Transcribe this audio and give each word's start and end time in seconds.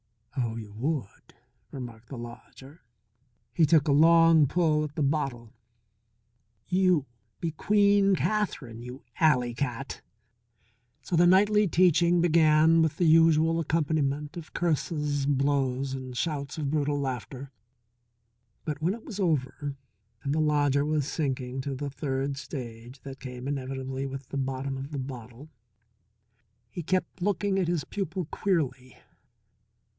"Oh, 0.35 0.55
you 0.55 0.73
would!" 0.73 1.35
remarked 1.69 2.09
the 2.09 2.17
lodger. 2.17 2.81
He 3.53 3.65
took 3.67 3.87
a 3.87 3.91
long 3.91 4.47
pull 4.47 4.83
at 4.83 4.95
the 4.95 5.03
bottle. 5.03 5.53
"You 6.67 7.05
be 7.39 7.51
Queen 7.51 8.15
Kathrine, 8.15 8.81
you 8.81 9.03
alley 9.19 9.53
cat." 9.53 10.01
So 11.03 11.15
the 11.15 11.27
nightly 11.27 11.67
teaching 11.67 12.19
began 12.19 12.81
with 12.81 12.97
the 12.97 13.05
usual 13.05 13.59
accompaniment 13.59 14.35
of 14.37 14.53
curses, 14.53 15.27
blows, 15.27 15.93
and 15.93 16.17
shouts 16.17 16.57
of 16.57 16.71
brutal 16.71 16.99
laughter. 16.99 17.51
But 18.65 18.81
when 18.81 18.95
it 18.95 19.05
was 19.05 19.19
over 19.19 19.75
and 20.23 20.33
the 20.33 20.41
lodger 20.41 20.83
was 20.83 21.07
sinking 21.07 21.61
to 21.61 21.75
the 21.75 21.91
third 21.91 22.37
stage 22.37 22.99
that 23.01 23.19
came 23.19 23.47
inevitably 23.47 24.07
with 24.07 24.29
the 24.29 24.37
bottom 24.37 24.77
of 24.77 24.91
the 24.91 24.99
bottle, 24.99 25.49
he 26.71 26.81
kept 26.81 27.21
looking 27.21 27.59
at 27.59 27.67
his 27.67 27.83
pupil 27.83 28.25
queerly. 28.31 28.97